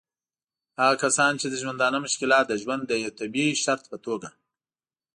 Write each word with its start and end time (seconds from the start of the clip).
هغه 0.79 0.95
کسان 1.03 1.33
چې 1.41 1.47
د 1.49 1.55
ژوندانه 1.61 1.97
مشکلات 2.05 2.45
د 2.49 2.53
ژوند 2.61 2.81
د 2.85 2.91
یوه 3.03 3.13
طبعي 3.19 3.47
شرط 3.63 3.83
په 3.91 3.97
توګه 4.05 4.29